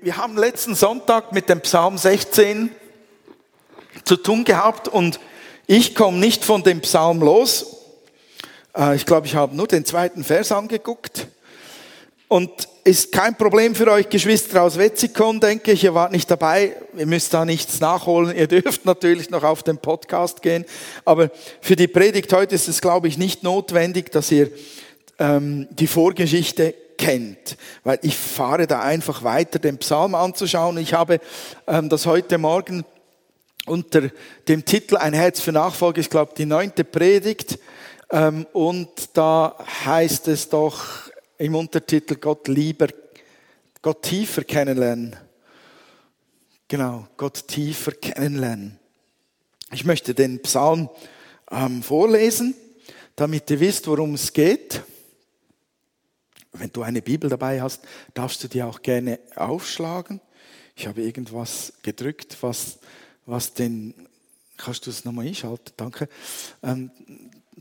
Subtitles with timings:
[0.00, 2.70] Wir haben letzten Sonntag mit dem Psalm 16
[4.04, 5.18] zu tun gehabt und
[5.66, 7.78] ich komme nicht von dem Psalm los.
[8.76, 11.26] Äh, ich glaube, ich habe nur den zweiten Vers angeguckt.
[12.28, 15.82] Und ist kein Problem für euch Geschwister aus Wetzikon, denke ich.
[15.82, 16.76] Ihr wart nicht dabei.
[16.96, 18.36] Ihr müsst da nichts nachholen.
[18.36, 20.64] Ihr dürft natürlich noch auf den Podcast gehen.
[21.04, 21.28] Aber
[21.60, 24.48] für die Predigt heute ist es, glaube ich, nicht notwendig, dass ihr
[25.18, 27.56] ähm, die Vorgeschichte kennt.
[27.84, 30.76] Weil ich fahre da einfach weiter, den Psalm anzuschauen.
[30.76, 31.20] Ich habe
[31.66, 32.84] ähm, das heute Morgen
[33.66, 34.10] unter
[34.46, 37.58] dem Titel Ein Herz für Nachfolge, ich glaube, die neunte Predigt.
[38.10, 42.88] Ähm, und da heißt es doch im Untertitel Gott lieber,
[43.80, 45.16] Gott tiefer kennenlernen.
[46.66, 48.78] Genau, Gott tiefer kennenlernen.
[49.72, 50.88] Ich möchte den Psalm
[51.50, 52.54] ähm, vorlesen,
[53.16, 54.82] damit ihr wisst, worum es geht.
[56.52, 57.82] Wenn du eine Bibel dabei hast,
[58.14, 60.20] darfst du die auch gerne aufschlagen.
[60.76, 62.78] Ich habe irgendwas gedrückt, was,
[63.26, 63.94] was den,
[64.56, 65.72] kannst du es nochmal einschalten?
[65.76, 66.08] Danke.
[66.62, 66.90] Ähm,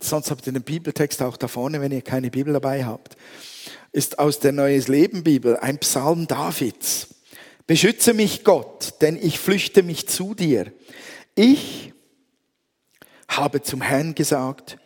[0.01, 3.17] sonst habt ihr den Bibeltext auch da vorne, wenn ihr keine Bibel dabei habt.
[3.91, 7.07] Ist aus der Neues Leben Bibel ein Psalm Davids.
[7.65, 10.71] Beschütze mich Gott, denn ich flüchte mich zu dir.
[11.35, 11.93] Ich
[13.27, 14.77] habe zum Herrn gesagt,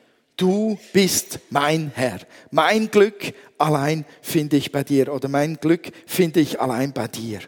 [0.41, 2.19] du bist mein Herr.
[2.49, 7.41] Mein Glück allein finde ich bei dir oder mein Glück finde ich allein bei dir.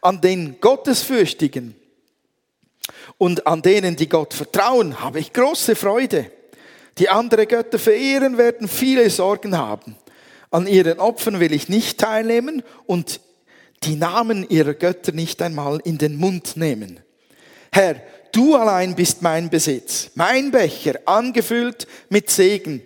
[0.00, 1.76] An den Gottesfürchtigen
[3.18, 6.30] und an denen, die Gott vertrauen, habe ich große Freude.
[6.98, 9.96] Die andere Götter verehren, werden viele Sorgen haben.
[10.50, 13.20] An ihren Opfern will ich nicht teilnehmen und
[13.84, 17.00] die Namen ihrer Götter nicht einmal in den Mund nehmen.
[17.72, 18.00] Herr,
[18.34, 22.82] du allein bist mein Besitz, mein Becher, angefüllt mit Segen.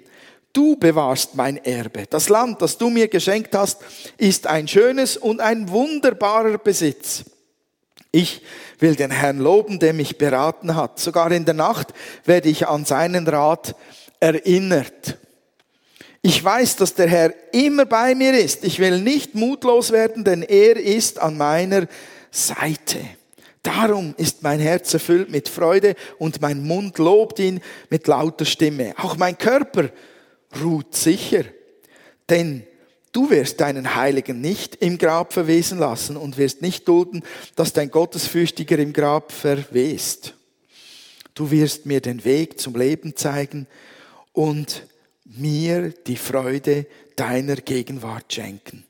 [0.53, 2.05] Du bewahrst mein Erbe.
[2.09, 3.79] Das Land, das du mir geschenkt hast,
[4.17, 7.25] ist ein schönes und ein wunderbarer Besitz.
[8.11, 8.43] Ich
[8.79, 10.99] will den Herrn loben, der mich beraten hat.
[10.99, 11.89] Sogar in der Nacht
[12.25, 13.77] werde ich an seinen Rat
[14.21, 15.19] erinnert.
[16.22, 18.65] Ich weiß, dass der Herr immer bei mir ist.
[18.65, 21.87] Ich will nicht mutlos werden, denn er ist an meiner
[22.31, 22.99] Seite.
[23.69, 28.95] Darum ist mein Herz erfüllt mit Freude und mein Mund lobt ihn mit lauter Stimme.
[28.97, 29.91] Auch mein Körper
[30.62, 31.45] ruht sicher,
[32.31, 32.62] denn
[33.12, 37.23] du wirst deinen Heiligen nicht im Grab verwesen lassen und wirst nicht dulden,
[37.57, 40.33] dass dein Gottesfürchtiger im Grab verwest.
[41.34, 43.67] Du wirst mir den Weg zum Leben zeigen
[44.33, 44.87] und
[45.27, 46.87] mir die Freude
[47.17, 48.87] deiner Gegenwart schenken.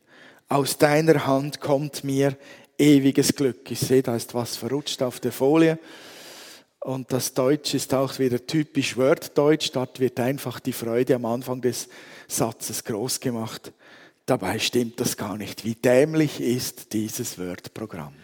[0.49, 2.37] Aus deiner Hand kommt mir
[2.79, 3.71] ewiges Glück.
[3.71, 5.79] Ich sehe, da ist was verrutscht auf der Folie.
[6.81, 9.71] Und das Deutsch ist auch wieder typisch Worddeutsch.
[9.73, 11.89] Dort wird einfach die Freude am Anfang des
[12.29, 13.73] Satzes groß gemacht.
[14.27, 15.65] Dabei stimmt das gar nicht.
[15.65, 18.15] Wie dämlich ist dieses Word-Programm?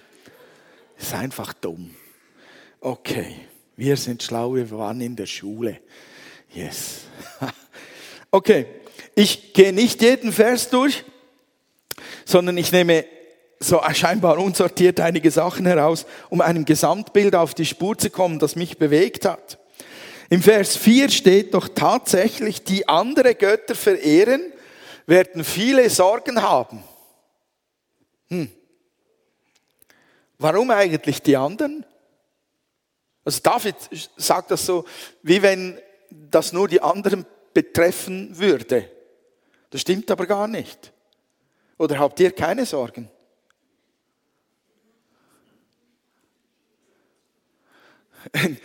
[0.98, 1.94] Ist einfach dumm.
[2.80, 3.36] Okay,
[3.76, 5.80] wir sind schlau, wir waren in der Schule.
[6.54, 7.00] Yes.
[8.30, 8.66] Okay,
[9.14, 11.04] ich gehe nicht jeden Vers durch,
[12.24, 13.04] sondern ich nehme
[13.60, 18.56] so scheinbar unsortiert einige Sachen heraus, um einem Gesamtbild auf die Spur zu kommen, das
[18.56, 19.58] mich bewegt hat.
[20.30, 24.52] Im Vers 4 steht doch tatsächlich, die andere Götter verehren,
[25.06, 26.82] werden viele Sorgen haben.
[28.28, 28.50] Hm.
[30.38, 31.84] Warum eigentlich die anderen?
[33.24, 33.76] Also David
[34.16, 34.84] sagt das so,
[35.22, 35.78] wie wenn
[36.10, 38.90] das nur die anderen betreffen würde.
[39.70, 40.92] Das stimmt aber gar nicht.
[41.78, 43.10] Oder habt ihr keine Sorgen?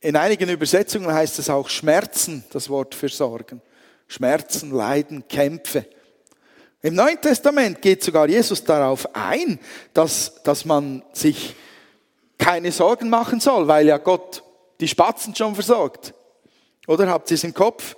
[0.00, 3.62] In einigen Übersetzungen heißt es auch Schmerzen, das Wort für Sorgen.
[4.06, 5.86] Schmerzen, Leiden, Kämpfe.
[6.82, 9.58] Im Neuen Testament geht sogar Jesus darauf ein,
[9.94, 11.54] dass, dass man sich
[12.36, 14.42] keine Sorgen machen soll, weil ja Gott
[14.80, 16.12] die Spatzen schon versorgt.
[16.86, 17.96] Oder habt ihr es im Kopf?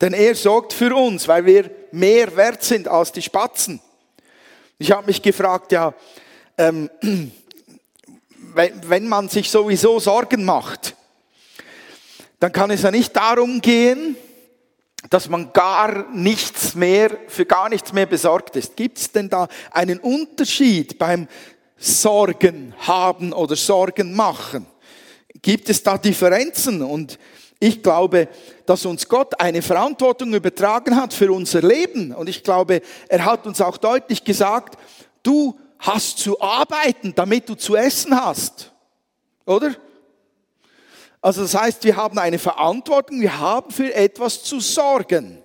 [0.00, 3.80] Denn er sorgt für uns, weil wir mehr wert sind als die Spatzen.
[4.78, 5.94] Ich habe mich gefragt, ja,
[6.58, 6.90] ähm,
[8.86, 10.94] wenn man sich sowieso Sorgen macht,
[12.40, 14.16] dann kann es ja nicht darum gehen,
[15.08, 18.76] dass man gar nichts mehr, für gar nichts mehr besorgt ist.
[18.76, 21.26] Gibt es denn da einen Unterschied beim
[21.76, 24.66] Sorgen haben oder Sorgen machen?
[25.40, 26.82] Gibt es da Differenzen?
[26.82, 27.18] Und
[27.58, 28.28] ich glaube,
[28.66, 32.12] dass uns Gott eine Verantwortung übertragen hat für unser Leben.
[32.14, 34.78] Und ich glaube, er hat uns auch deutlich gesagt,
[35.22, 38.72] du hast zu arbeiten, damit du zu essen hast.
[39.46, 39.74] Oder?
[41.20, 45.42] Also das heißt, wir haben eine Verantwortung, wir haben für etwas zu sorgen.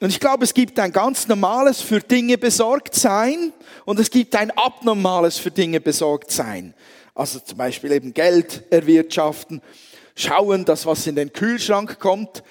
[0.00, 3.52] Und ich glaube, es gibt ein ganz normales für Dinge besorgt sein
[3.86, 6.74] und es gibt ein abnormales für Dinge besorgt sein.
[7.14, 9.62] Also zum Beispiel eben Geld erwirtschaften,
[10.14, 12.42] schauen, dass was in den Kühlschrank kommt.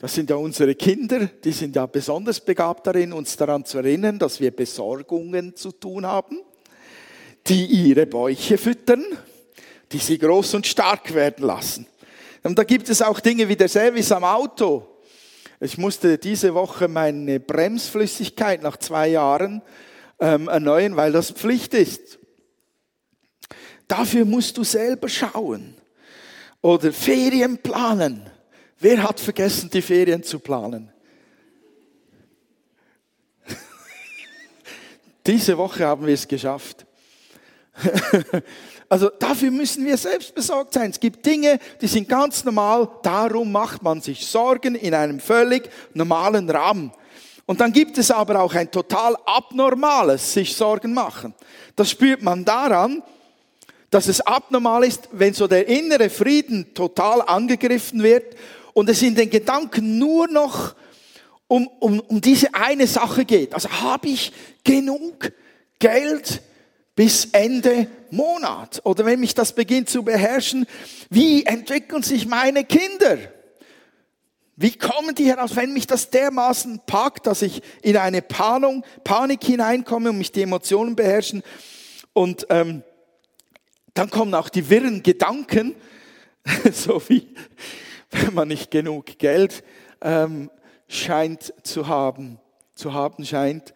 [0.00, 4.16] Das sind ja unsere Kinder, die sind ja besonders begabt darin, uns daran zu erinnern,
[4.16, 6.38] dass wir Besorgungen zu tun haben,
[7.48, 9.04] die ihre Bäuche füttern,
[9.90, 11.88] die sie groß und stark werden lassen.
[12.44, 14.86] Und da gibt es auch Dinge wie der Service am Auto.
[15.58, 19.62] Ich musste diese Woche meine Bremsflüssigkeit nach zwei Jahren
[20.20, 22.20] ähm, erneuern, weil das Pflicht ist.
[23.88, 25.74] Dafür musst du selber schauen.
[26.60, 28.30] Oder Ferien planen.
[28.80, 30.92] Wer hat vergessen, die Ferien zu planen?
[35.26, 36.86] Diese Woche haben wir es geschafft.
[38.90, 40.90] Also dafür müssen wir selbst besorgt sein.
[40.90, 45.68] Es gibt Dinge, die sind ganz normal, darum macht man sich Sorgen in einem völlig
[45.92, 46.90] normalen Rahmen.
[47.44, 51.34] Und dann gibt es aber auch ein total abnormales sich Sorgen machen.
[51.76, 53.02] Das spürt man daran,
[53.90, 58.36] dass es abnormal ist, wenn so der innere Frieden total angegriffen wird
[58.78, 60.76] und es in den Gedanken nur noch
[61.48, 63.52] um, um, um diese eine Sache geht.
[63.52, 64.30] Also habe ich
[64.62, 65.32] genug
[65.80, 66.42] Geld
[66.94, 68.80] bis Ende Monat.
[68.84, 70.64] Oder wenn mich das beginnt zu beherrschen,
[71.10, 73.18] wie entwickeln sich meine Kinder?
[74.54, 79.42] Wie kommen die heraus, wenn mich das dermaßen packt, dass ich in eine Panik, Panik
[79.42, 81.42] hineinkomme und mich die Emotionen beherrschen?
[82.12, 82.84] Und ähm,
[83.94, 85.74] dann kommen auch die wirren Gedanken,
[86.72, 87.26] so wie
[88.10, 89.62] wenn man nicht genug Geld
[90.00, 90.50] ähm,
[90.88, 92.38] scheint zu haben,
[92.74, 93.74] zu haben scheint,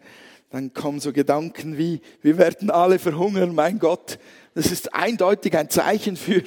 [0.49, 4.19] dann kommen so Gedanken wie, wir werden alle verhungern, mein Gott.
[4.53, 6.43] Das ist eindeutig ein Zeichen für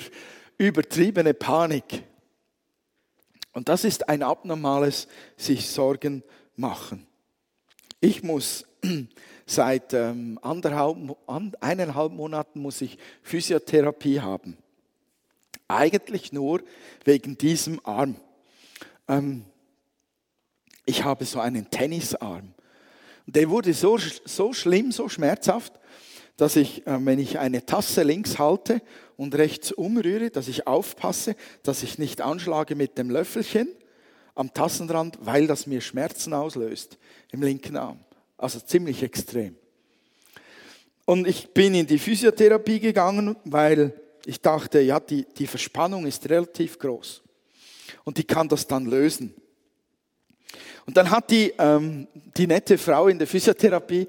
[0.58, 2.04] übertriebene Panik.
[3.52, 6.22] Und das ist ein abnormales sich Sorgen
[6.54, 7.06] machen.
[8.00, 8.64] Ich muss
[9.46, 10.96] seit ähm, anderthalb,
[11.60, 14.56] eineinhalb Monaten muss ich Physiotherapie haben.
[15.68, 16.62] Eigentlich nur
[17.04, 18.16] wegen diesem Arm.
[19.08, 19.44] Ähm,
[20.84, 22.54] ich habe so einen Tennisarm.
[23.26, 25.72] Der wurde so, so schlimm, so schmerzhaft,
[26.36, 28.80] dass ich, äh, wenn ich eine Tasse links halte
[29.16, 33.68] und rechts umrühre, dass ich aufpasse, dass ich nicht anschlage mit dem Löffelchen
[34.34, 36.98] am Tassenrand, weil das mir Schmerzen auslöst
[37.32, 37.98] im linken Arm.
[38.36, 39.56] Also ziemlich extrem.
[41.06, 43.94] Und ich bin in die Physiotherapie gegangen, weil
[44.26, 47.22] ich dachte, ja, die, die Verspannung ist relativ groß.
[48.02, 49.32] Und die kann das dann lösen.
[50.84, 54.08] Und dann hat die, ähm, die nette Frau in der Physiotherapie,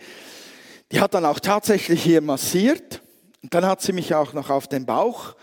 [0.92, 3.02] die hat dann auch tatsächlich hier massiert.
[3.44, 5.36] Und dann hat sie mich auch noch auf den Bauch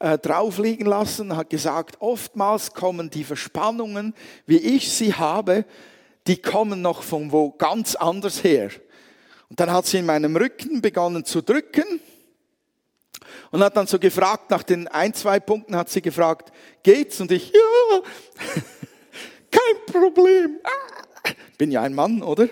[0.00, 4.12] äh, drauf liegen lassen, hat gesagt, oftmals kommen die Verspannungen,
[4.46, 5.64] wie ich sie habe,
[6.26, 8.70] die kommen noch von wo ganz anders her.
[9.48, 12.00] Und dann hat sie in meinem Rücken begonnen zu drücken
[13.50, 16.52] und hat dann so gefragt, nach den ein, zwei Punkten hat sie gefragt,
[16.82, 17.20] geht's?
[17.20, 18.00] Und ich, ja.
[19.50, 20.58] Kein Problem.
[21.58, 22.48] Bin ja ein Mann, oder?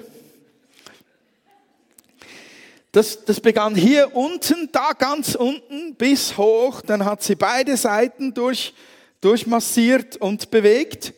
[2.93, 6.81] Das, das begann hier unten, da ganz unten bis hoch.
[6.81, 8.73] Dann hat sie beide Seiten durch,
[9.21, 11.13] durchmassiert und bewegt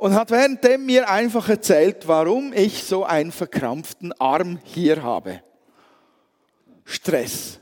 [0.00, 5.42] und hat währenddem mir einfach erzählt, warum ich so einen verkrampften Arm hier habe.
[6.84, 7.59] Stress,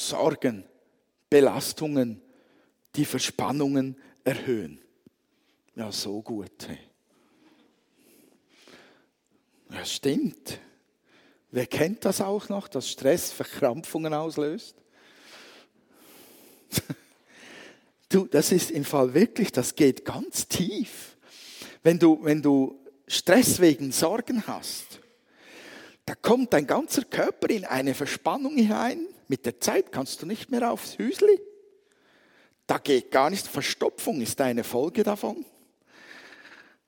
[0.00, 0.64] Sorgen,
[1.28, 2.22] Belastungen,
[2.96, 4.80] die Verspannungen erhöhen.
[5.76, 6.68] Ja, so gut.
[9.70, 10.58] Ja, stimmt.
[11.52, 14.74] Wer kennt das auch noch, dass Stress Verkrampfungen auslöst?
[18.08, 21.16] du, das ist im Fall wirklich, das geht ganz tief.
[21.82, 24.89] Wenn du, wenn du Stress wegen Sorgen hast,
[26.10, 29.06] da kommt dein ganzer Körper in eine Verspannung hinein.
[29.28, 31.40] Mit der Zeit kannst du nicht mehr aufs Hüsli.
[32.66, 33.46] Da geht gar nichts.
[33.46, 35.44] Verstopfung ist eine Folge davon.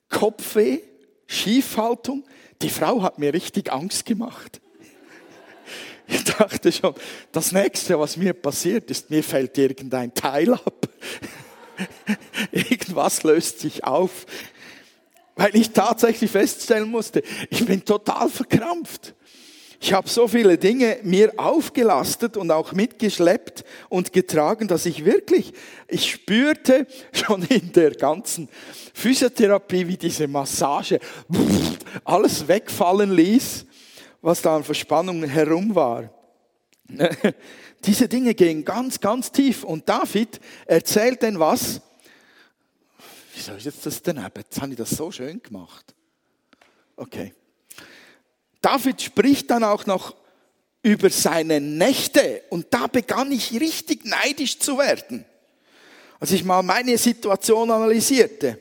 [0.08, 0.80] Kopfweh,
[1.28, 2.24] Schiefhaltung.
[2.62, 4.60] Die Frau hat mir richtig Angst gemacht.
[6.08, 6.92] Ich dachte schon,
[7.30, 10.88] das nächste, was mir passiert ist, mir fällt irgendein Teil ab.
[12.50, 14.26] Irgendwas löst sich auf.
[15.36, 19.14] Weil ich tatsächlich feststellen musste, ich bin total verkrampft.
[19.80, 25.52] Ich habe so viele Dinge mir aufgelastet und auch mitgeschleppt und getragen, dass ich wirklich,
[25.88, 28.48] ich spürte schon in der ganzen
[28.94, 31.00] Physiotherapie, wie diese Massage
[32.04, 33.66] alles wegfallen ließ,
[34.20, 36.10] was da an Verspannung herum war.
[37.84, 39.64] Diese Dinge gehen ganz, ganz tief.
[39.64, 41.80] Und David erzählt denn was?
[43.34, 44.30] Wieso ist jetzt das daneben?
[44.36, 45.94] Jetzt habe ich das so schön gemacht.
[46.96, 47.34] Okay.
[48.60, 50.14] David spricht dann auch noch
[50.82, 55.24] über seine Nächte und da begann ich richtig neidisch zu werden.
[56.20, 58.58] Als ich mal meine Situation analysierte.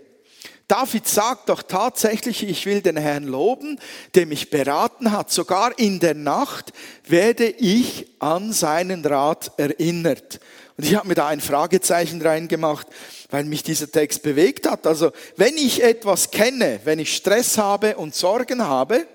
[0.67, 3.77] David sagt doch tatsächlich, ich will den Herrn loben,
[4.15, 5.29] der mich beraten hat.
[5.29, 6.71] Sogar in der Nacht
[7.05, 10.39] werde ich an seinen Rat erinnert.
[10.81, 12.87] Und ich habe mir da ein Fragezeichen reingemacht,
[13.29, 14.87] weil mich dieser Text bewegt hat.
[14.87, 19.05] Also wenn ich etwas kenne, wenn ich Stress habe und Sorgen habe,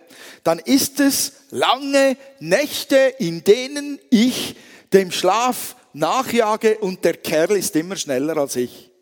[0.44, 4.54] dann ist es lange Nächte, in denen ich
[4.92, 8.92] dem Schlaf nachjage und der Kerl ist immer schneller als ich.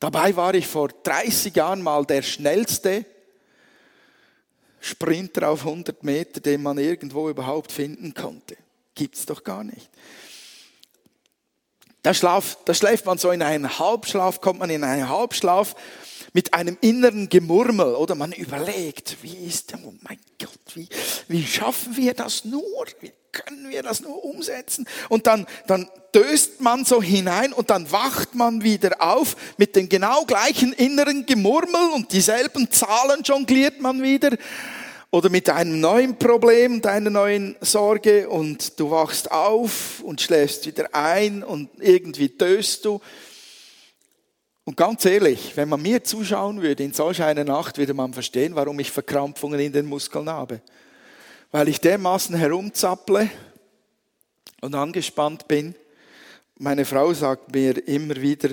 [0.00, 3.06] Dabei war ich vor 30 Jahren mal der schnellste
[4.82, 8.58] Sprinter auf 100 Meter, den man irgendwo überhaupt finden konnte.
[8.94, 9.88] Gibt's doch gar nicht.
[12.02, 15.74] Da, schlaf, da schläft man so in einen Halbschlaf, kommt man in einen Halbschlaf
[16.32, 20.88] mit einem inneren Gemurmel oder man überlegt, wie ist, oh mein Gott, wie,
[21.28, 22.86] wie schaffen wir das nur?
[23.00, 24.86] Wie können wir das nur umsetzen?
[25.08, 29.88] Und dann, dann döst man so hinein und dann wacht man wieder auf mit dem
[29.88, 34.36] genau gleichen inneren Gemurmel und dieselben Zahlen jongliert man wieder
[35.10, 40.94] oder mit einem neuen Problem, deiner neuen Sorge und du wachst auf und schläfst wieder
[40.94, 43.00] ein und irgendwie döst du.
[44.64, 48.54] Und ganz ehrlich, wenn man mir zuschauen würde in solch einer Nacht, würde man verstehen,
[48.54, 50.60] warum ich Verkrampfungen in den Muskeln habe.
[51.50, 53.28] Weil ich dermaßen herumzapple
[54.60, 55.74] und angespannt bin.
[56.56, 58.50] Meine Frau sagt mir immer wieder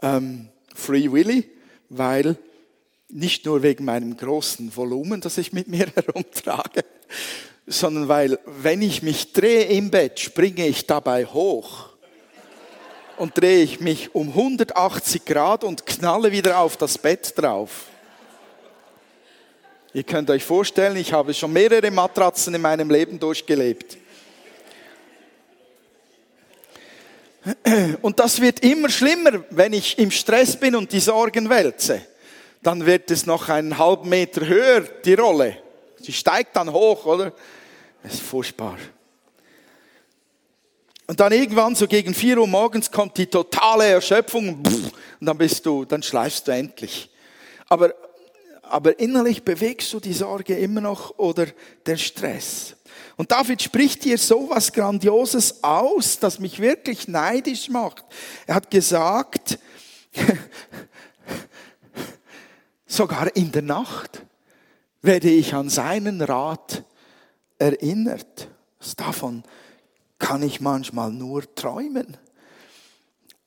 [0.00, 1.50] ähm, Free Willy,
[1.90, 2.38] weil
[3.08, 6.84] nicht nur wegen meinem großen Volumen, das ich mit mir herumtrage,
[7.66, 11.90] sondern weil, wenn ich mich drehe im Bett, springe ich dabei hoch
[13.16, 17.86] und drehe ich mich um 180 Grad und knalle wieder auf das Bett drauf.
[19.94, 23.96] Ihr könnt euch vorstellen, ich habe schon mehrere Matratzen in meinem Leben durchgelebt.
[28.02, 32.02] Und das wird immer schlimmer, wenn ich im Stress bin und die Sorgen wälze.
[32.66, 35.56] Dann wird es noch einen halben Meter höher, die Rolle.
[36.00, 37.32] Sie steigt dann hoch, oder?
[38.02, 38.76] Das ist furchtbar.
[41.06, 45.64] Und dann irgendwann so gegen 4 Uhr morgens kommt die totale Erschöpfung und dann bist
[45.64, 47.08] du, dann schleifst du endlich.
[47.68, 47.94] Aber,
[48.62, 51.46] aber innerlich bewegst du die Sorge immer noch oder
[51.86, 52.74] der Stress.
[53.16, 58.04] Und David spricht hier so was Grandioses aus, das mich wirklich neidisch macht.
[58.44, 59.56] Er hat gesagt,
[62.86, 64.22] sogar in der Nacht
[65.02, 66.84] werde ich an seinen Rat
[67.58, 68.48] erinnert.
[68.96, 69.42] Davon
[70.18, 72.16] kann ich manchmal nur träumen.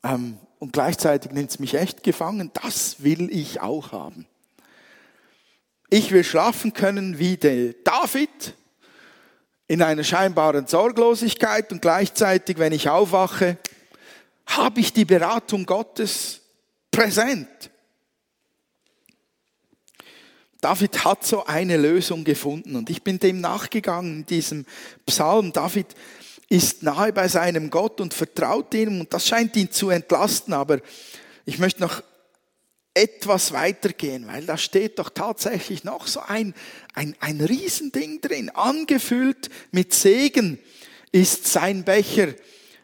[0.04, 2.52] Ähm, und gleichzeitig nimmt es mich echt gefangen.
[2.62, 4.26] Das will ich auch haben.
[5.90, 8.54] Ich will schlafen können wie der David
[9.68, 13.58] in einer scheinbaren Sorglosigkeit und gleichzeitig, wenn ich aufwache,
[14.46, 16.42] habe ich die Beratung Gottes
[16.92, 17.48] präsent.
[20.62, 24.66] David hat so eine Lösung gefunden und ich bin dem nachgegangen in diesem
[25.06, 25.54] Psalm.
[25.54, 25.88] David
[26.50, 30.54] ist nahe bei seinem Gott und vertraut ihm und das scheint ihn zu entlasten.
[30.54, 30.80] Aber
[31.46, 32.04] ich möchte noch
[32.94, 36.54] etwas weitergehen, weil da steht doch tatsächlich noch so ein,
[36.94, 38.50] ein, ein Riesending drin.
[38.50, 40.60] Angefüllt mit Segen
[41.12, 42.34] ist sein Becher.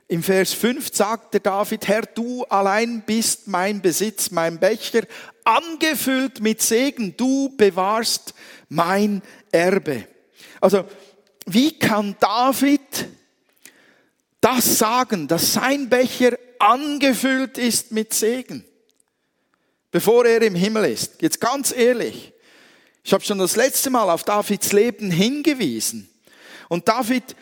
[0.08, 5.02] Im Vers 5 sagt der David, Herr, du allein bist mein Besitz, mein Becher,
[5.44, 8.34] angefüllt mit Segen, du bewahrst
[8.70, 9.22] mein
[9.52, 10.08] Erbe.
[10.62, 10.86] Also,
[11.48, 13.08] wie kann David
[14.46, 18.64] das sagen, dass sein Becher angefüllt ist mit Segen,
[19.90, 21.22] bevor er im Himmel ist.
[21.22, 22.32] Jetzt ganz ehrlich,
[23.04, 26.10] ich habe schon das letzte Mal auf Davids Leben hingewiesen.
[26.70, 27.36] Und David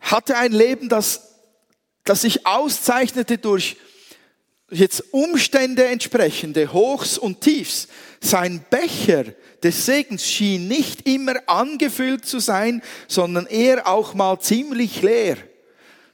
[0.00, 1.29] hatte ein Leben, das,
[2.10, 3.76] das sich auszeichnete durch
[4.68, 7.86] jetzt Umstände entsprechende Hochs und Tiefs.
[8.20, 9.26] Sein Becher
[9.62, 15.36] des Segens schien nicht immer angefüllt zu sein, sondern eher auch mal ziemlich leer.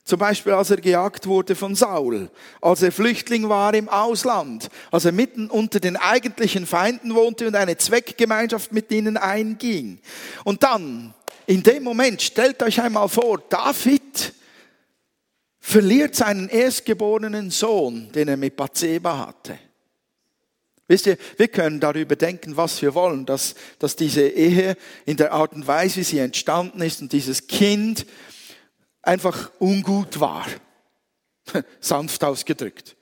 [0.04, 5.06] Zum Beispiel, als er gejagt wurde von Saul, als er Flüchtling war im Ausland, als
[5.06, 9.98] er mitten unter den eigentlichen Feinden wohnte und eine Zweckgemeinschaft mit ihnen einging.
[10.44, 11.14] Und dann,
[11.46, 14.34] in dem Moment, stellt euch einmal vor, David
[15.66, 19.58] verliert seinen erstgeborenen Sohn, den er mit Bathseba hatte.
[20.86, 25.32] Wisst ihr, wir können darüber denken, was wir wollen, dass, dass diese Ehe in der
[25.32, 28.06] Art und Weise, wie sie entstanden ist und dieses Kind
[29.02, 30.46] einfach ungut war.
[31.80, 32.94] Sanft ausgedrückt.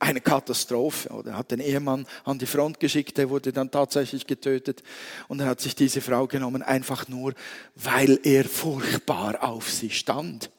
[0.00, 1.08] eine Katastrophe.
[1.24, 4.82] Er hat den Ehemann an die Front geschickt, der wurde dann tatsächlich getötet.
[5.28, 7.34] Und er hat sich diese Frau genommen, einfach nur,
[7.76, 10.50] weil er furchtbar auf sie stand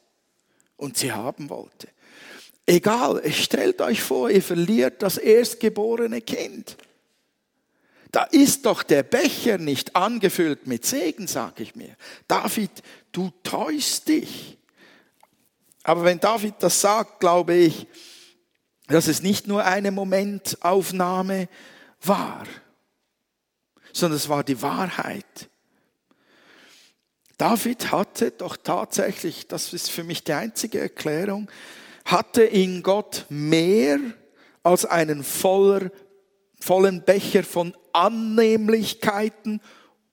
[0.76, 1.88] und sie haben wollte.
[2.66, 6.76] Egal, stellt euch vor, ihr verliert das erstgeborene Kind.
[8.10, 11.96] Da ist doch der Becher nicht angefüllt mit Segen, sage ich mir.
[12.26, 12.70] David,
[13.12, 14.58] du täuschst dich.
[15.82, 17.86] Aber wenn David das sagt, glaube ich,
[18.88, 21.48] dass es nicht nur eine Momentaufnahme
[22.00, 22.46] war,
[23.92, 25.48] sondern es war die Wahrheit.
[27.38, 31.50] David hatte doch tatsächlich, das ist für mich die einzige Erklärung,
[32.04, 33.98] hatte in Gott mehr
[34.62, 35.90] als einen voller,
[36.60, 39.60] vollen Becher von Annehmlichkeiten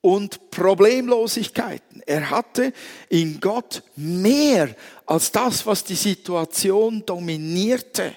[0.01, 2.03] und Problemlosigkeiten.
[2.05, 2.73] Er hatte
[3.07, 4.75] in Gott mehr
[5.05, 8.13] als das, was die Situation dominierte.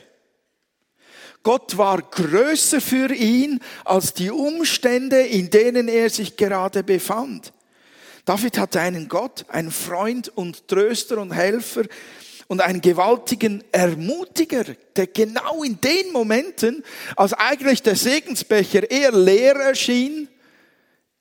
[1.44, 7.52] Gott war größer für ihn als die Umstände, in denen er sich gerade befand.
[8.26, 11.84] David hatte einen Gott, einen Freund und Tröster und Helfer
[12.48, 14.64] und einen gewaltigen Ermutiger,
[14.96, 20.28] der genau in den Momenten, als eigentlich der Segensbecher eher leer erschien,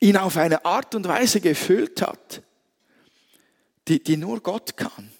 [0.00, 2.42] ihn auf eine Art und Weise gefüllt hat,
[3.86, 5.12] die, die nur Gott kann.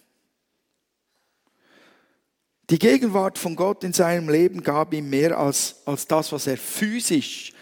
[2.69, 6.57] Die Gegenwart von Gott in seinem Leben gab ihm mehr als, als das, was er
[6.57, 7.53] physisch,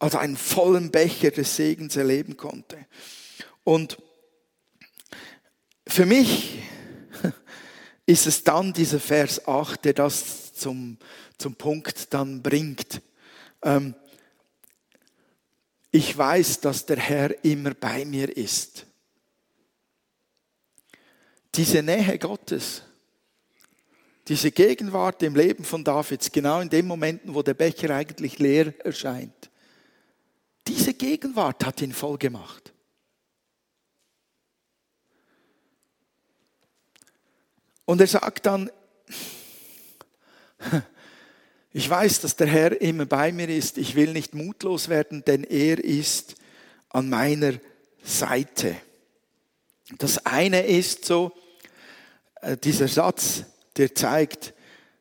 [0.00, 2.78] als einen vollen Becher des Segens erleben konnte.
[3.68, 3.98] Und
[5.86, 6.58] für mich
[8.06, 10.96] ist es dann dieser Vers 8, der das zum,
[11.36, 13.02] zum Punkt dann bringt.
[13.62, 13.94] Ähm,
[15.90, 18.86] ich weiß, dass der Herr immer bei mir ist.
[21.54, 22.84] Diese Nähe Gottes,
[24.28, 28.72] diese Gegenwart im Leben von Davids, genau in den Momenten, wo der Becher eigentlich leer
[28.82, 29.50] erscheint,
[30.66, 32.72] diese Gegenwart hat ihn voll gemacht.
[37.88, 38.70] Und er sagt dann,
[41.72, 45.42] ich weiß, dass der Herr immer bei mir ist, ich will nicht mutlos werden, denn
[45.42, 46.34] er ist
[46.90, 47.54] an meiner
[48.04, 48.76] Seite.
[49.96, 51.32] Das eine ist so,
[52.42, 53.44] äh, dieser Satz,
[53.78, 54.52] der zeigt,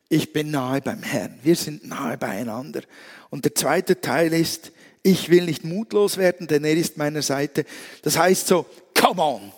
[0.08, 1.38] ich bin nahe beim Herrn.
[1.43, 2.84] Wir sind nahe beieinander.
[3.30, 4.71] Und der zweite Teil ist,
[5.04, 7.65] ich will nicht mutlos werden, denn er ist meiner Seite.
[8.04, 8.65] Das heißt so,
[8.97, 9.52] come on.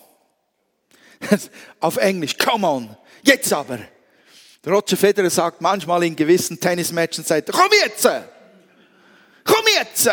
[1.79, 2.97] Auf Englisch, come on.
[3.23, 3.79] Jetzt aber.
[4.65, 8.07] Roger Federer sagt manchmal in gewissen Tennismatchen, sagt, komm jetzt!
[9.43, 10.09] Komm jetzt!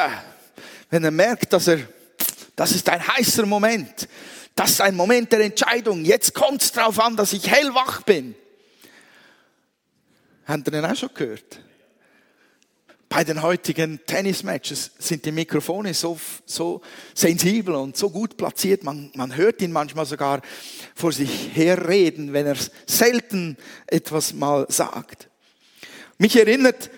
[0.90, 1.80] Wenn er merkt, dass er,
[2.54, 4.08] das ist ein heißer Moment.
[4.54, 6.04] Das ist ein Moment der Entscheidung.
[6.04, 8.34] Jetzt kommt es darauf an, dass ich hellwach bin.
[10.46, 11.60] Habt ihr den auch schon gehört?
[13.08, 16.80] Bei den heutigen Tennismatches sind die Mikrofone so, so
[17.14, 20.42] sensibel und so gut platziert, man, man hört ihn manchmal sogar
[20.94, 25.28] vor sich herreden, wenn er selten etwas mal sagt.
[26.18, 26.90] Mich erinnert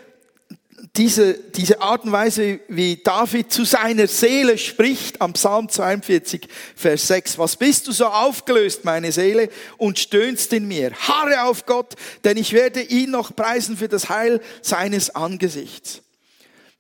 [0.97, 7.09] diese, diese Art und Weise, wie David zu seiner Seele spricht am Psalm 42, Vers
[7.09, 7.39] 6.
[7.39, 10.93] Was bist du so aufgelöst, meine Seele, und stöhnst in mir?
[10.93, 16.03] Harre auf Gott, denn ich werde ihn noch preisen für das Heil seines Angesichts.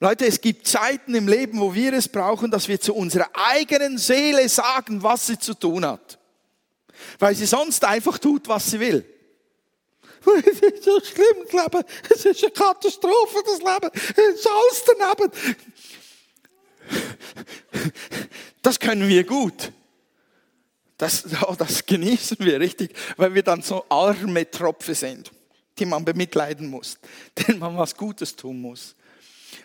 [0.00, 3.98] Leute, es gibt Zeiten im Leben, wo wir es brauchen, dass wir zu unserer eigenen
[3.98, 6.18] Seele sagen, was sie zu tun hat.
[7.18, 9.04] Weil sie sonst einfach tut, was sie will.
[10.44, 11.85] Es ist so schlimm, das Leben.
[12.11, 13.90] Es ist eine Katastrophe, das Leben.
[13.94, 15.33] Es ist alles daneben.
[18.62, 19.72] Das können wir gut.
[20.96, 21.24] Das,
[21.57, 25.31] das genießen wir richtig, weil wir dann so arme Tropfe sind,
[25.78, 26.98] die man bemitleiden muss,
[27.38, 28.96] denen man was Gutes tun muss.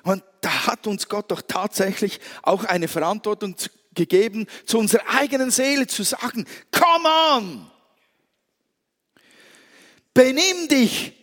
[0.04, 3.56] Und da hat uns Gott doch tatsächlich auch eine Verantwortung
[3.94, 7.73] gegeben, zu unserer eigenen Seele zu sagen, come on!
[10.14, 11.14] Benimm dich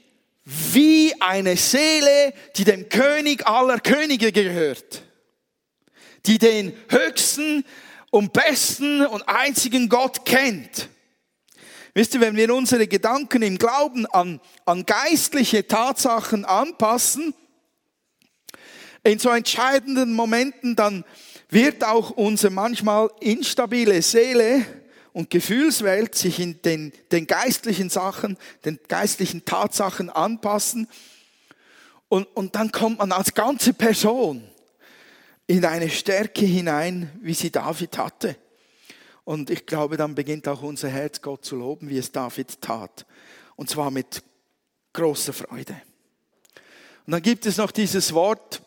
[0.44, 5.02] wie eine Seele, die dem König aller Könige gehört,
[6.26, 7.64] die den höchsten
[8.10, 10.88] und besten und einzigen Gott kennt.
[11.94, 17.34] Wisst ihr, wenn wir unsere Gedanken im Glauben an, an geistliche Tatsachen anpassen,
[19.02, 21.04] in so entscheidenden Momenten, dann
[21.48, 24.64] wird auch unsere manchmal instabile Seele
[25.12, 30.88] und Gefühlswelt sich in den, den geistlichen Sachen, den geistlichen Tatsachen anpassen.
[32.08, 34.44] Und, und dann kommt man als ganze Person
[35.46, 38.36] in eine Stärke hinein, wie sie David hatte.
[39.24, 43.06] Und ich glaube, dann beginnt auch unser Herz Gott zu loben, wie es David tat.
[43.56, 44.22] Und zwar mit
[44.92, 45.80] großer Freude.
[47.06, 48.62] Und dann gibt es noch dieses Wort,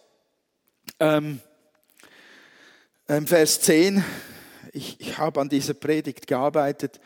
[0.99, 1.39] ähm,
[3.07, 4.03] ähm, Vers 10.
[4.75, 6.99] Ich, ich habe an dieser Predigt gearbeitet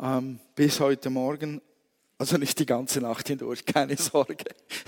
[0.00, 1.60] ähm, bis heute Morgen.
[2.16, 4.46] Also nicht die ganze Nacht hindurch, keine Sorge.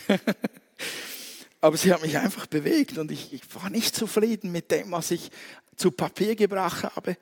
[1.60, 5.10] Aber sie hat mich einfach bewegt und ich, ich war nicht zufrieden mit dem, was
[5.10, 5.30] ich
[5.76, 7.18] zu Papier gebracht habe.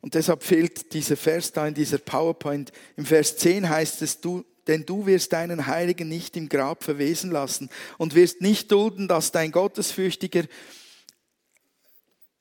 [0.00, 2.72] Und deshalb fehlt dieser Vers da in dieser PowerPoint.
[2.96, 7.30] Im Vers 10 heißt es, du, denn du wirst deinen Heiligen nicht im Grab verwesen
[7.30, 10.44] lassen und wirst nicht dulden, dass dein Gottesfürchtiger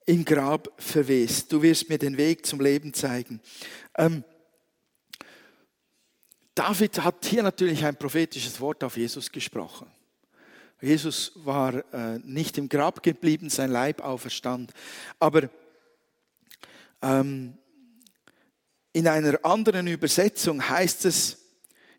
[0.05, 1.51] im Grab verwest.
[1.51, 3.39] Du wirst mir den Weg zum Leben zeigen.
[3.97, 4.23] Ähm,
[6.55, 9.87] David hat hier natürlich ein prophetisches Wort auf Jesus gesprochen.
[10.81, 14.71] Jesus war äh, nicht im Grab geblieben, sein Leib auferstand.
[15.19, 15.49] Aber
[17.01, 17.57] ähm,
[18.91, 21.39] in einer anderen Übersetzung heißt es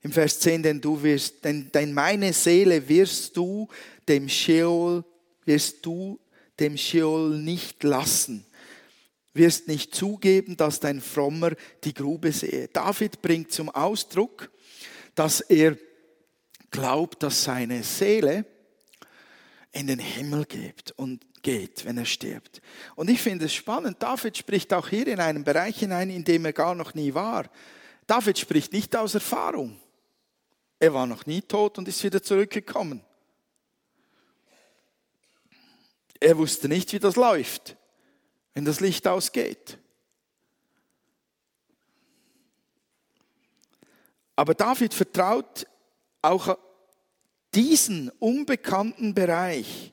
[0.02, 3.68] im Vers 10, denn du wirst, denn, denn meine Seele wirst du
[4.06, 5.02] dem Sheol,
[5.46, 6.20] wirst du
[6.60, 8.46] dem Sheol nicht lassen,
[9.32, 12.68] wirst nicht zugeben, dass dein Frommer die Grube sehe.
[12.68, 14.50] David bringt zum Ausdruck,
[15.14, 15.76] dass er
[16.70, 18.44] glaubt, dass seine Seele
[19.72, 22.62] in den Himmel geht und geht, wenn er stirbt.
[22.94, 26.44] Und ich finde es spannend, David spricht auch hier in einen Bereich hinein, in dem
[26.44, 27.50] er gar noch nie war.
[28.06, 29.80] David spricht nicht aus Erfahrung.
[30.78, 33.02] Er war noch nie tot und ist wieder zurückgekommen.
[36.20, 37.76] Er wusste nicht, wie das läuft,
[38.54, 39.78] wenn das Licht ausgeht.
[44.36, 45.66] Aber David vertraut
[46.22, 46.58] auch
[47.54, 49.92] diesen unbekannten Bereich,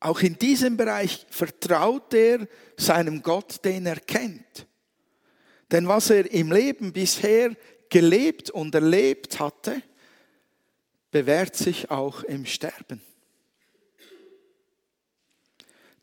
[0.00, 4.66] auch in diesem Bereich vertraut er seinem Gott, den er kennt.
[5.70, 7.56] Denn was er im Leben bisher
[7.88, 9.80] gelebt und erlebt hatte,
[11.10, 13.00] bewährt sich auch im Sterben.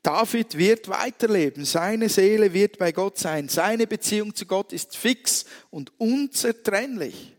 [0.02, 5.46] David wird weiterleben, seine Seele wird bei Gott sein, seine Beziehung zu Gott ist fix
[5.70, 7.36] und unzertrennlich.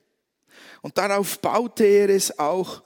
[0.82, 2.82] Und darauf baute er es auch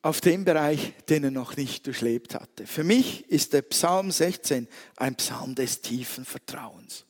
[0.00, 2.66] auf dem Bereich, den er noch nicht durchlebt hatte.
[2.66, 7.04] Für mich ist der Psalm 16 ein Psalm des tiefen Vertrauens.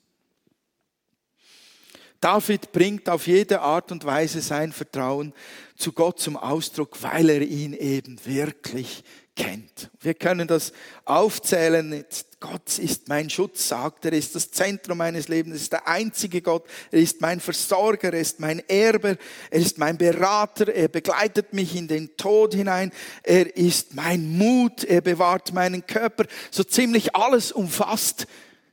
[2.20, 5.32] David bringt auf jede Art und Weise sein Vertrauen
[5.74, 9.02] zu Gott zum Ausdruck, weil er ihn eben wirklich
[9.34, 9.90] kennt.
[10.00, 10.72] Wir können das
[11.04, 12.04] aufzählen.
[12.40, 16.64] Gott ist mein Schutz, sagt er, ist das Zentrum meines Lebens, ist der einzige Gott,
[16.90, 19.16] er ist mein Versorger, er ist mein Erber,
[19.50, 22.90] er ist mein Berater, er begleitet mich in den Tod hinein,
[23.22, 26.24] er ist mein Mut, er bewahrt meinen Körper.
[26.50, 28.26] So ziemlich alles umfasst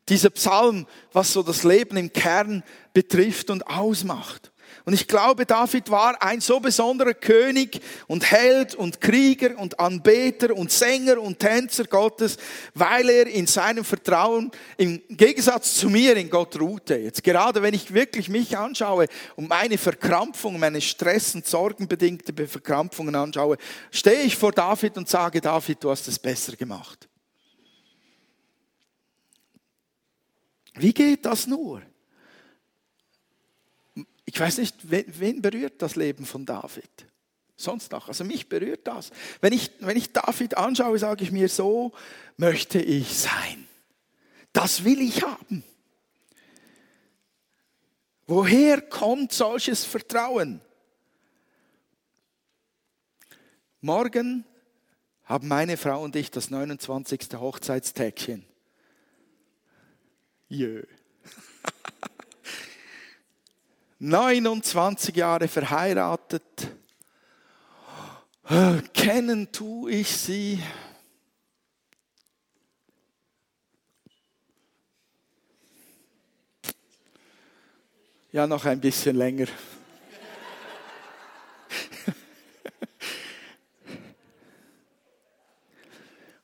[0.10, 4.52] dieser Psalm, was so das Leben im Kern betrifft und ausmacht.
[4.90, 10.56] Und ich glaube, David war ein so besonderer König und Held und Krieger und Anbeter
[10.56, 12.38] und Sänger und Tänzer Gottes,
[12.74, 16.96] weil er in seinem Vertrauen im Gegensatz zu mir in Gott ruhte.
[16.96, 23.14] Jetzt gerade wenn ich wirklich mich anschaue und meine Verkrampfungen, meine Stress- und Sorgenbedingte Verkrampfungen
[23.14, 23.58] anschaue,
[23.92, 27.08] stehe ich vor David und sage, David, du hast es besser gemacht.
[30.74, 31.84] Wie geht das nur?
[34.32, 37.08] Ich weiß nicht, wen, wen berührt das Leben von David?
[37.58, 38.10] Sonst noch.
[38.10, 39.10] Also mich berührt das.
[39.42, 41.94] Wenn ich, wenn ich David anschaue, sage ich mir, so
[42.38, 43.68] möchte ich sein.
[44.54, 45.64] Das will ich haben.
[48.28, 50.62] Woher kommt solches Vertrauen?
[53.82, 54.46] Morgen
[55.24, 57.30] haben meine Frau und ich das 29.
[57.34, 58.46] Hochzeitstägchen.
[60.50, 60.84] Jö.
[64.00, 66.44] 29 Jahre verheiratet.
[68.94, 70.64] Kennen tue ich sie.
[78.32, 79.48] Ja, noch ein bisschen länger.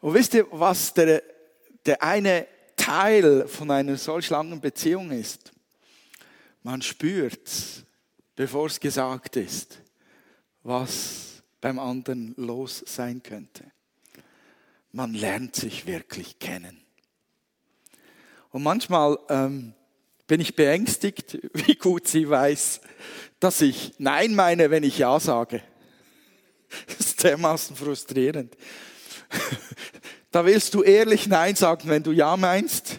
[0.01, 1.23] Und wisst ihr, was der,
[1.85, 5.54] der eine Teil von einer solch langen Beziehung ist?
[6.65, 7.86] Man spürt,
[8.36, 9.78] bevor es gesagt ist,
[10.63, 13.65] was beim anderen los sein könnte.
[14.91, 16.84] Man lernt sich wirklich kennen.
[18.49, 19.75] Und manchmal ähm,
[20.25, 22.82] bin ich beängstigt, wie gut sie weiß,
[23.39, 25.62] dass ich Nein meine, wenn ich Ja sage.
[26.88, 28.58] Das ist dermaßen frustrierend.
[30.32, 32.94] Da willst du ehrlich Nein sagen, wenn du Ja meinst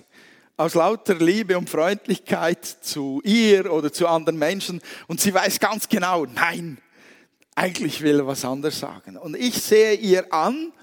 [0.56, 5.88] aus lauter Liebe und Freundlichkeit zu ihr oder zu anderen Menschen und sie weiß ganz
[5.88, 6.78] genau, nein,
[7.58, 9.16] Eigentlich will er was anderes sagen.
[9.16, 10.74] Und ich sehe ihr an,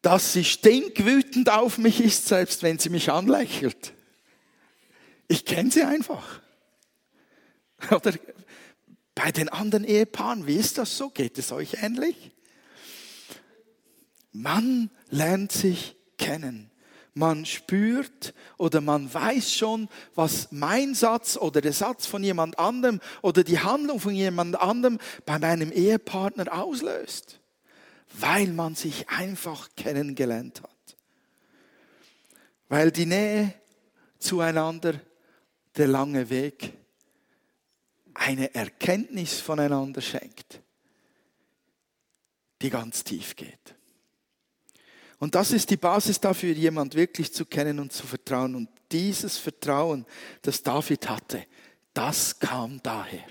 [0.00, 3.92] dass sie stinkwütend auf mich ist, selbst wenn sie mich anlächelt.
[5.28, 6.40] Ich kenne sie einfach.
[7.90, 8.14] Oder
[9.14, 11.10] bei den anderen Ehepaaren, wie ist das so?
[11.10, 12.32] Geht es euch ähnlich?
[14.32, 16.70] Man lernt sich kennen.
[17.14, 23.00] Man spürt oder man weiß schon, was mein Satz oder der Satz von jemand anderem
[23.22, 27.38] oder die Handlung von jemand anderem bei meinem Ehepartner auslöst,
[28.14, 30.96] weil man sich einfach kennengelernt hat.
[32.68, 33.54] Weil die Nähe
[34.18, 35.00] zueinander,
[35.76, 36.72] der lange Weg,
[38.14, 40.60] eine Erkenntnis voneinander schenkt,
[42.62, 43.76] die ganz tief geht.
[45.24, 48.54] Und das ist die Basis dafür, jemand wirklich zu kennen und zu vertrauen.
[48.54, 50.04] Und dieses Vertrauen,
[50.42, 51.46] das David hatte,
[51.94, 53.24] das kam daher.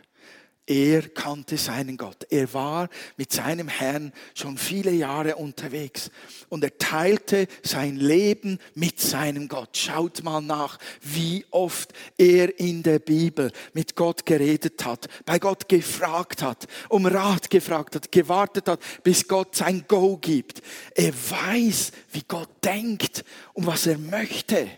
[0.66, 2.26] Er kannte seinen Gott.
[2.30, 6.10] Er war mit seinem Herrn schon viele Jahre unterwegs
[6.48, 9.76] und er teilte sein Leben mit seinem Gott.
[9.76, 15.68] Schaut mal nach, wie oft er in der Bibel mit Gott geredet hat, bei Gott
[15.68, 20.62] gefragt hat, um Rat gefragt hat, gewartet hat, bis Gott sein Go gibt.
[20.96, 24.70] Er weiß, wie Gott denkt und was er möchte.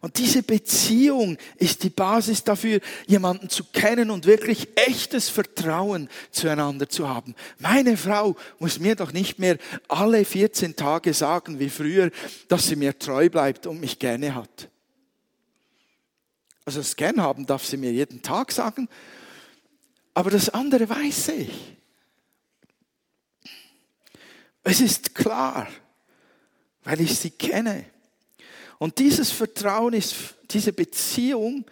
[0.00, 6.88] Und diese Beziehung ist die Basis dafür, jemanden zu kennen und wirklich echtes Vertrauen zueinander
[6.88, 7.34] zu haben.
[7.58, 9.58] Meine Frau muss mir doch nicht mehr
[9.88, 12.10] alle 14 Tage sagen, wie früher,
[12.46, 14.68] dass sie mir treu bleibt und mich gerne hat.
[16.64, 18.88] Also das Gern haben darf sie mir jeden Tag sagen,
[20.14, 21.50] aber das andere weiß ich.
[24.62, 25.66] Es ist klar,
[26.84, 27.86] weil ich sie kenne.
[28.78, 30.14] Und dieses Vertrauen ist,
[30.50, 31.64] diese Beziehung,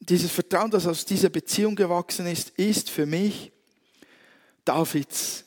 [0.00, 3.52] dieses Vertrauen, das aus dieser Beziehung gewachsen ist, ist für mich
[4.64, 5.44] Davids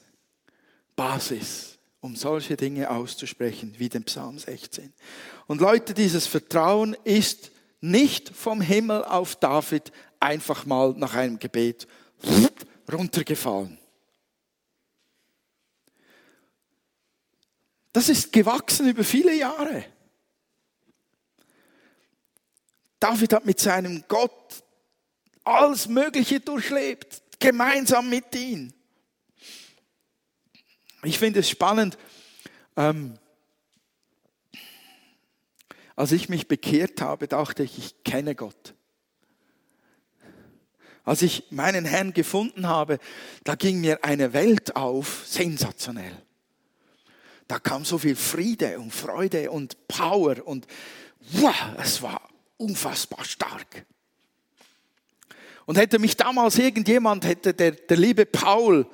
[0.96, 4.94] Basis, um solche Dinge auszusprechen, wie den Psalm 16.
[5.48, 11.88] Und Leute, dieses Vertrauen ist nicht vom Himmel auf David einfach mal nach einem Gebet
[12.92, 13.78] runtergefallen.
[17.94, 19.86] Das ist gewachsen über viele Jahre.
[23.00, 24.64] David hat mit seinem Gott
[25.44, 28.74] alles Mögliche durchlebt, gemeinsam mit ihm.
[31.04, 31.98] Ich finde es spannend,
[32.76, 33.20] ähm,
[35.96, 38.74] als ich mich bekehrt habe, dachte ich, ich kenne Gott.
[41.04, 42.98] Als ich meinen Herrn gefunden habe,
[43.44, 46.26] da ging mir eine Welt auf, sensationell.
[47.48, 50.66] Da kam so viel Friede und Freude und Power und
[51.20, 53.86] wow, es war unfassbar stark.
[55.66, 58.86] Und hätte mich damals irgendjemand, hätte der, der liebe Paul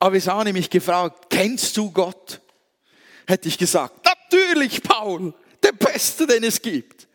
[0.00, 2.40] Avisani mich gefragt, kennst du Gott?
[3.26, 7.08] Hätte ich gesagt, natürlich Paul, der Beste, den es gibt.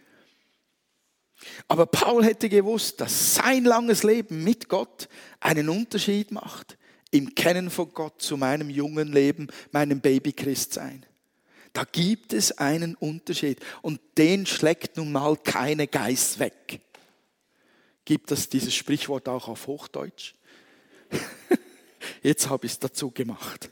[1.67, 6.77] Aber Paul hätte gewusst, dass sein langes Leben mit Gott einen Unterschied macht
[7.11, 11.05] im Kennen von Gott zu meinem jungen Leben, meinem Baby-Christsein.
[11.73, 16.79] Da gibt es einen Unterschied und den schlägt nun mal keine Geist weg.
[18.05, 20.35] Gibt es dieses Sprichwort auch auf Hochdeutsch?
[22.21, 23.71] Jetzt habe ich es dazu gemacht.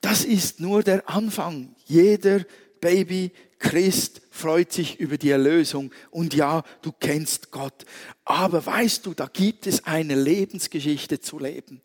[0.00, 1.76] Das ist nur der Anfang.
[1.86, 2.44] Jeder
[2.80, 7.84] Baby Christ freut sich über die Erlösung und ja, du kennst Gott.
[8.24, 11.80] Aber weißt du, da gibt es eine Lebensgeschichte zu leben,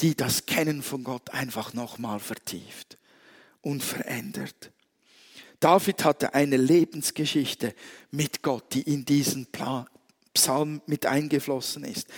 [0.00, 2.96] die das Kennen von Gott einfach nochmal vertieft
[3.62, 4.72] und verändert.
[5.60, 7.74] David hatte eine Lebensgeschichte
[8.10, 9.46] mit Gott, die in diesen
[10.34, 12.08] Psalm mit eingeflossen ist.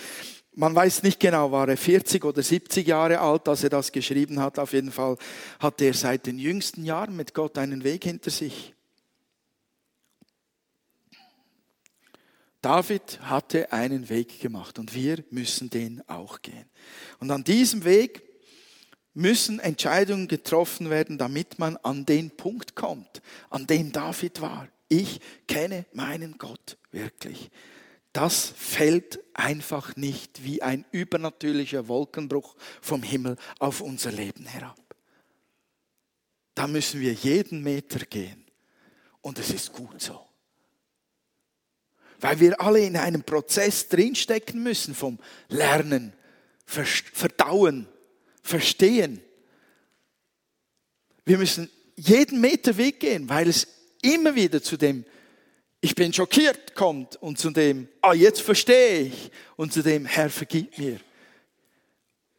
[0.57, 4.39] Man weiß nicht genau, war er 40 oder 70 Jahre alt, als er das geschrieben
[4.39, 4.57] hat.
[4.57, 5.17] Auf jeden Fall
[5.59, 8.73] hatte er seit den jüngsten Jahren mit Gott einen Weg hinter sich.
[12.61, 16.65] David hatte einen Weg gemacht und wir müssen den auch gehen.
[17.19, 18.23] Und an diesem Weg
[19.15, 24.67] müssen Entscheidungen getroffen werden, damit man an den Punkt kommt, an dem David war.
[24.87, 27.49] Ich kenne meinen Gott wirklich.
[28.13, 34.79] Das fällt einfach nicht wie ein übernatürlicher Wolkenbruch vom Himmel auf unser Leben herab.
[36.53, 38.45] Da müssen wir jeden Meter gehen.
[39.21, 40.25] Und es ist gut so.
[42.19, 46.13] Weil wir alle in einem Prozess drinstecken müssen vom Lernen,
[46.65, 47.87] Verdauen,
[48.45, 49.21] verstehen.
[51.25, 53.67] Wir müssen jeden Meter Weg gehen, weil es
[54.01, 55.05] immer wieder zu dem
[55.85, 60.31] ich bin schockiert kommt und zu dem, ah, jetzt verstehe ich und zu dem, Herr,
[60.31, 60.99] vergib mir.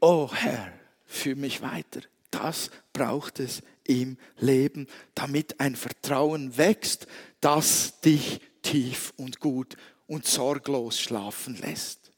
[0.00, 0.72] oh Herr,
[1.04, 2.00] führ mich weiter.
[2.32, 7.06] Das braucht es im Leben, damit ein Vertrauen wächst,
[7.40, 9.76] das dich tief und gut
[10.08, 12.10] und sorglos schlafen lässt.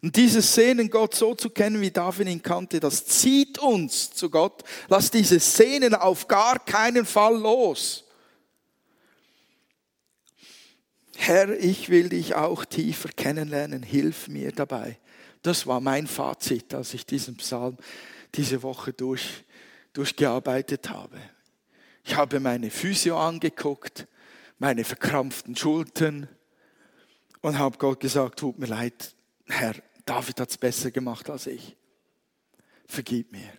[0.00, 4.30] Und dieses Sehnen, Gott so zu kennen, wie David ihn kannte, das zieht uns zu
[4.30, 4.62] Gott.
[4.88, 8.04] Lass dieses Sehnen auf gar keinen Fall los.
[11.16, 14.98] Herr, ich will dich auch tiefer kennenlernen, hilf mir dabei.
[15.42, 17.76] Das war mein Fazit, als ich diesen Psalm
[18.36, 19.44] diese Woche durch,
[19.94, 21.18] durchgearbeitet habe.
[22.04, 24.06] Ich habe meine Physio angeguckt,
[24.58, 26.28] meine verkrampften Schultern
[27.40, 29.14] und habe Gott gesagt, tut mir leid,
[29.48, 31.76] Herr, David hat es besser gemacht als ich.
[32.86, 33.52] Vergib mir.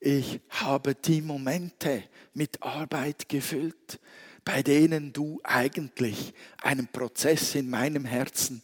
[0.00, 3.98] Ich habe die Momente mit Arbeit gefüllt,
[4.44, 6.32] bei denen du eigentlich
[6.62, 8.62] einen Prozess in meinem Herzen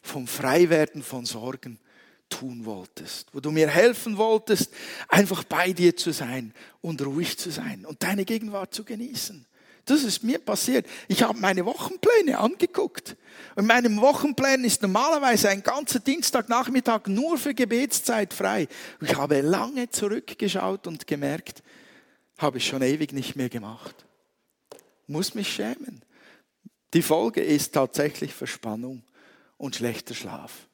[0.00, 1.80] vom Freiwerden von Sorgen
[2.28, 4.72] tun wolltest, wo du mir helfen wolltest,
[5.08, 9.47] einfach bei dir zu sein und ruhig zu sein und deine Gegenwart zu genießen.
[9.88, 10.86] Das ist mir passiert.
[11.08, 13.16] Ich habe meine Wochenpläne angeguckt.
[13.56, 18.68] In meinem Wochenplan ist normalerweise ein ganzer Dienstagnachmittag nur für Gebetszeit frei.
[19.00, 21.62] Ich habe lange zurückgeschaut und gemerkt,
[22.36, 24.04] habe ich schon ewig nicht mehr gemacht.
[25.06, 26.04] Muss mich schämen.
[26.92, 29.02] Die Folge ist tatsächlich Verspannung
[29.56, 30.68] und schlechter Schlaf.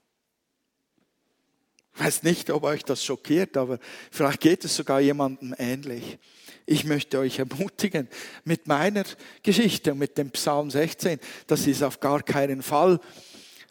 [1.94, 3.78] Ich weiß nicht, ob euch das schockiert, aber
[4.10, 6.18] vielleicht geht es sogar jemandem ähnlich.
[6.66, 8.08] Ich möchte euch ermutigen
[8.44, 9.04] mit meiner
[9.42, 13.00] Geschichte und mit dem Psalm 16, dass ihr es auf gar keinen Fall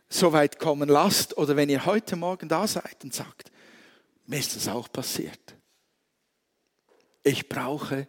[0.10, 3.52] so weit kommen lasst oder wenn ihr heute Morgen da seid und sagt,
[4.28, 5.56] mir ist das auch passiert.
[7.24, 8.08] Ich brauche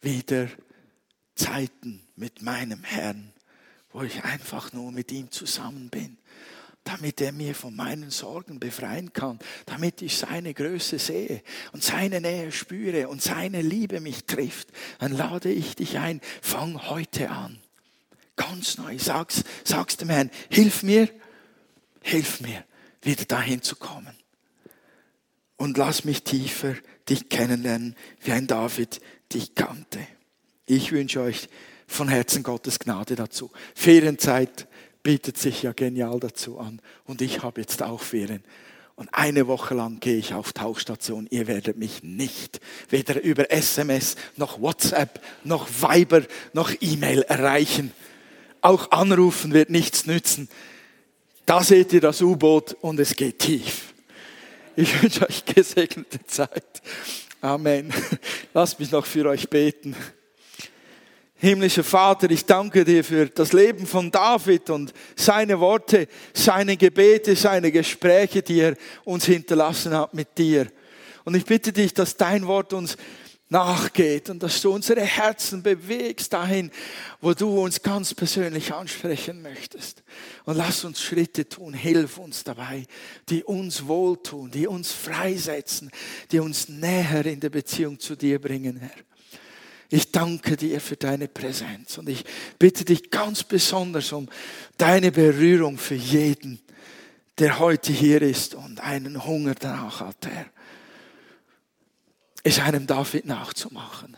[0.00, 0.48] wieder
[1.36, 3.32] Zeiten mit meinem Herrn,
[3.92, 6.19] wo ich einfach nur mit ihm zusammen bin
[6.84, 12.20] damit er mir von meinen Sorgen befreien kann, damit ich seine Größe sehe und seine
[12.20, 17.58] Nähe spüre und seine Liebe mich trifft, dann lade ich dich ein, fang heute an.
[18.36, 21.08] Ganz neu, sag's, sag's dem Herrn, hilf mir,
[22.02, 22.64] hilf mir,
[23.02, 24.16] wieder dahin zu kommen.
[25.56, 26.74] Und lass mich tiefer
[27.08, 29.00] dich kennenlernen, wie ein David
[29.32, 29.98] dich kannte.
[30.64, 31.48] Ich wünsche euch
[31.86, 33.50] von Herzen Gottes Gnade dazu.
[33.74, 34.68] Ferienzeit
[35.02, 36.80] bietet sich ja genial dazu an.
[37.04, 38.44] Und ich habe jetzt auch Ferien.
[38.96, 41.26] Und eine Woche lang gehe ich auf Tauchstation.
[41.30, 42.60] Ihr werdet mich nicht
[42.90, 47.92] weder über SMS noch WhatsApp noch Viber noch E-Mail erreichen.
[48.60, 50.50] Auch anrufen wird nichts nützen.
[51.46, 53.94] Da seht ihr das U-Boot und es geht tief.
[54.76, 56.82] Ich wünsche euch gesegnete Zeit.
[57.40, 57.92] Amen.
[58.52, 59.96] Lasst mich noch für euch beten.
[61.42, 67.34] Himmlischer Vater, ich danke dir für das Leben von David und seine Worte, seine Gebete,
[67.34, 70.66] seine Gespräche, die er uns hinterlassen hat mit dir.
[71.24, 72.98] Und ich bitte dich, dass dein Wort uns
[73.48, 76.70] nachgeht und dass du unsere Herzen bewegst dahin,
[77.22, 80.02] wo du uns ganz persönlich ansprechen möchtest.
[80.44, 82.84] Und lass uns Schritte tun, hilf uns dabei,
[83.30, 85.90] die uns wohltun, die uns freisetzen,
[86.32, 89.09] die uns näher in der Beziehung zu dir bringen, Herr.
[89.92, 92.24] Ich danke dir für deine Präsenz und ich
[92.60, 94.28] bitte dich ganz besonders um
[94.78, 96.60] deine Berührung für jeden,
[97.38, 100.46] der heute hier ist und einen Hunger danach hat, Herr,
[102.44, 104.16] es einem David nachzumachen.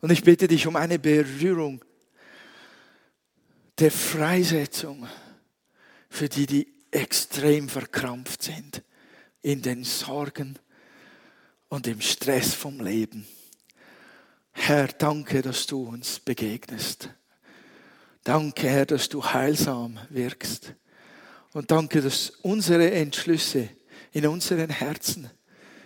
[0.00, 1.84] Und ich bitte dich um eine Berührung
[3.80, 5.08] der Freisetzung
[6.08, 8.84] für die, die extrem verkrampft sind
[9.42, 10.56] in den Sorgen
[11.68, 13.26] und im Stress vom Leben.
[14.54, 17.10] Herr, danke, dass du uns begegnest.
[18.22, 20.72] Danke, Herr, dass du heilsam wirkst.
[21.52, 23.68] Und danke, dass unsere Entschlüsse
[24.12, 25.28] in unseren Herzen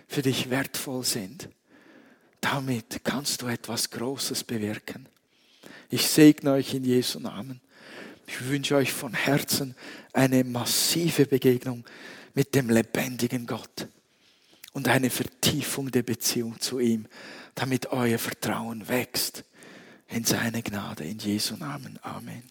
[0.07, 1.49] für dich wertvoll sind.
[2.39, 5.09] Damit kannst du etwas Großes bewirken.
[5.89, 7.59] Ich segne euch in Jesu Namen.
[8.27, 9.75] Ich wünsche euch von Herzen
[10.13, 11.83] eine massive Begegnung
[12.33, 13.87] mit dem lebendigen Gott
[14.73, 17.07] und eine Vertiefung der Beziehung zu ihm
[17.55, 19.43] damit euer Vertrauen wächst
[20.07, 21.03] in seine Gnade.
[21.03, 21.99] In Jesu Namen.
[22.01, 22.43] Amen.